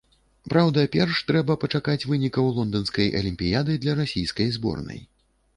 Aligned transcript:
Праўда, 0.53 0.85
перш 0.95 1.19
трэба 1.31 1.57
пачакаць 1.65 2.07
вынікаў 2.13 2.49
лонданскай 2.57 3.13
алімпіяды 3.21 3.79
для 3.85 3.97
расійскай 4.03 4.53
зборнай. 4.57 4.99